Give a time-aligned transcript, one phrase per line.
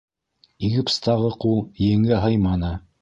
[0.63, 2.73] Гипстағы ҡул еңгә һыйманы.